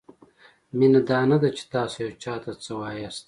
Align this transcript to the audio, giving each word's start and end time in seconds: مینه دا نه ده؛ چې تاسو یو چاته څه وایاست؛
مینه 0.77 1.01
دا 1.09 1.19
نه 1.29 1.37
ده؛ 1.41 1.49
چې 1.57 1.63
تاسو 1.73 1.95
یو 2.03 2.11
چاته 2.23 2.51
څه 2.63 2.71
وایاست؛ 2.79 3.19